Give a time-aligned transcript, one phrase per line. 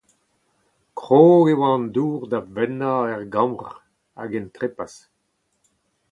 [0.99, 3.67] Krog e oa an dour da fennañ er gambr
[4.17, 4.93] hag en trepas.